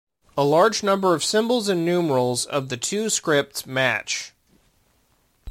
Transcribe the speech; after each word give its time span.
A 0.35 0.43
large 0.43 0.81
number 0.81 1.13
of 1.13 1.23
symbols 1.23 1.69
and 1.69 1.85
numerals 1.85 2.47
of 2.47 2.69
the 2.69 2.75
two 2.77 3.07
scripts 3.07 3.67
match. 3.67 4.33